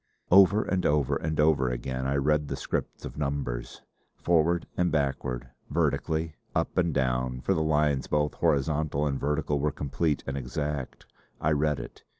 Over 0.31 0.63
and 0.63 0.83
over 0.83 1.15
and 1.15 1.39
over 1.39 1.69
again 1.69 2.07
I 2.07 2.15
read 2.15 2.47
the 2.47 2.55
script 2.55 3.05
of 3.05 3.19
numbers. 3.19 3.83
Forward 4.17 4.65
and 4.75 4.91
backward; 4.91 5.51
vertically; 5.69 6.33
up 6.55 6.75
and 6.75 6.91
down, 6.91 7.39
for 7.41 7.53
the 7.53 7.61
lines 7.61 8.07
both 8.07 8.33
horizontal 8.33 9.05
and 9.05 9.19
vertical 9.19 9.59
were 9.59 9.71
complete 9.71 10.23
and 10.25 10.35
exact, 10.37 11.05
I 11.39 11.51
read 11.51 11.79
it. 11.79 12.03